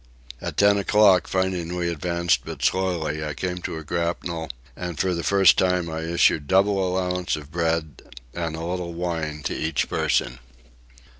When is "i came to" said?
3.23-3.77